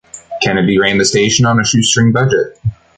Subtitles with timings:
[0.41, 2.59] Kennedy ran the station on a shoestring budget.